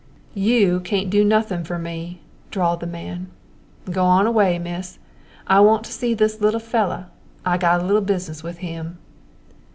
"You 0.33 0.79
cain't 0.79 1.11
do 1.11 1.23
nothin' 1.23 1.63
for 1.63 1.77
me," 1.77 2.21
drawled 2.49 2.79
the 2.79 2.87
man. 2.87 3.27
"Go 3.91 4.03
on 4.03 4.25
away, 4.25 4.57
Miss. 4.57 4.97
I 5.45 5.59
want 5.59 5.83
to 5.83 5.91
see 5.91 6.15
this 6.15 6.41
little 6.41 6.59
fella'. 6.59 7.11
I 7.45 7.59
got 7.59 7.81
a 7.81 7.85
little 7.85 8.01
business 8.01 8.41
with 8.41 8.57
him." 8.65 8.97